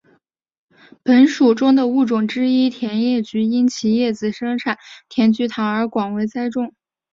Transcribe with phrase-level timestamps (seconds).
[1.03, 6.73] 本属中的物种之一甜叶菊因其叶子生产甜菊糖而广为栽种。